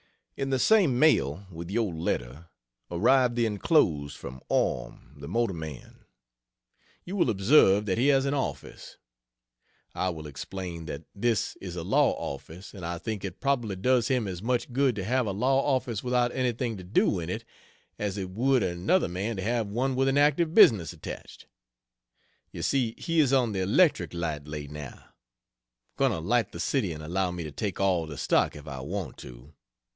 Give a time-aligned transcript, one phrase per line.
[0.35, 2.47] In the same mail with your letter,
[2.89, 6.03] arrived the enclosed from Orme the motor man.
[7.05, 8.97] You will observe that he has an office.
[9.93, 14.07] I will explain that this is a law office and I think it probably does
[14.07, 17.45] him as much good to have a law office without anything to do in it,
[17.99, 21.45] as it would another man to have one with an active business attached.
[22.51, 25.09] You see he is on the electric light lay now.
[25.97, 28.79] Going to light the city and allow me to take all the stock if I
[28.79, 29.53] want to.